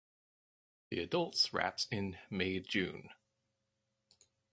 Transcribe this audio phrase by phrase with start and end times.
[0.89, 3.11] The adults wraps in May–June